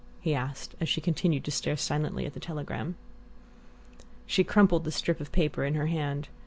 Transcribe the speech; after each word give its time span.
he 0.19 0.33
asked, 0.33 0.73
as 0.81 0.89
she 0.89 0.99
continued 0.99 1.43
to 1.43 1.51
stare 1.51 1.77
silently 1.77 2.25
at 2.25 2.33
the 2.33 2.39
telegram. 2.39 2.95
She 4.25 4.43
crumpled 4.43 4.83
the 4.83 4.91
strip 4.91 5.21
of 5.21 5.31
paper 5.31 5.63
in 5.63 5.75
her 5.75 5.85
hand. 5.85 6.27